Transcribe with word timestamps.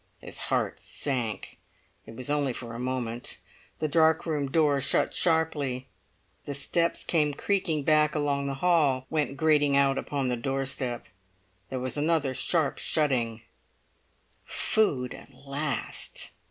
His 0.17 0.39
heart 0.49 0.79
sank. 0.79 1.59
It 2.07 2.15
was 2.15 2.31
only 2.31 2.53
for 2.53 2.73
a 2.73 2.79
moment. 2.79 3.37
The 3.77 3.87
dark 3.87 4.25
room 4.25 4.49
door 4.49 4.81
shut 4.81 5.13
sharply. 5.13 5.89
The 6.45 6.55
steps 6.55 7.03
came 7.03 7.35
creaking 7.35 7.83
back 7.83 8.15
along 8.15 8.47
the 8.47 8.55
hall, 8.55 9.05
went 9.11 9.37
grating 9.37 9.77
out 9.77 9.99
upon 9.99 10.27
the 10.27 10.35
doorstep. 10.37 11.05
There 11.69 11.79
was 11.79 11.97
another 11.99 12.33
sharp 12.33 12.79
shutting. 12.79 13.43
Food 14.43 15.13
at 15.13 15.31
last! 15.45 16.31